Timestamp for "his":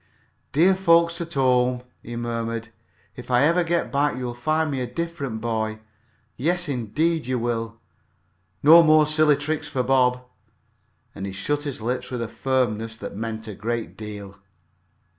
11.65-11.83